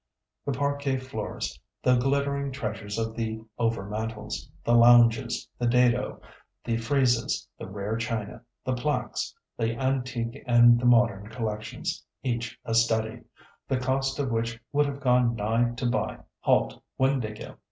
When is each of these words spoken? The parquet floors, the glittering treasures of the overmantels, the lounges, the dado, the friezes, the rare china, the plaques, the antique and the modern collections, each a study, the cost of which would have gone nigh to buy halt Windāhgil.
The 0.47 0.51
parquet 0.53 0.97
floors, 0.97 1.59
the 1.83 1.95
glittering 1.95 2.51
treasures 2.51 2.97
of 2.97 3.15
the 3.15 3.43
overmantels, 3.59 4.49
the 4.63 4.73
lounges, 4.73 5.47
the 5.59 5.67
dado, 5.67 6.19
the 6.63 6.77
friezes, 6.77 7.47
the 7.59 7.67
rare 7.67 7.95
china, 7.97 8.41
the 8.65 8.73
plaques, 8.73 9.35
the 9.59 9.77
antique 9.77 10.43
and 10.47 10.79
the 10.79 10.85
modern 10.87 11.27
collections, 11.29 12.03
each 12.23 12.59
a 12.65 12.73
study, 12.73 13.21
the 13.67 13.77
cost 13.77 14.17
of 14.17 14.31
which 14.31 14.59
would 14.71 14.87
have 14.87 15.01
gone 15.01 15.35
nigh 15.35 15.75
to 15.75 15.85
buy 15.85 16.17
halt 16.39 16.81
Windāhgil. 16.99 17.57